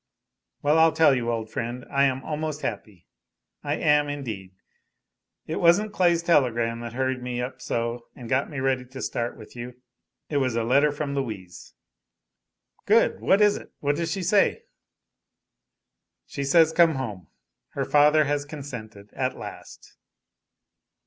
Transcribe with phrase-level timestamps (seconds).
[0.63, 1.85] "Well, I'll tell you, old friend.
[1.91, 3.05] I am almost happy.
[3.63, 4.55] I am, indeed.
[5.45, 9.37] It wasn't Clay's telegram that hurried me up so and got me ready to start
[9.37, 9.75] with you.
[10.27, 11.75] It was a letter from Louise."
[12.87, 13.19] "Good!
[13.19, 13.73] What is it?
[13.79, 14.63] What does she say?"
[16.25, 17.27] "She says come home
[17.73, 19.97] her father has consented, at last."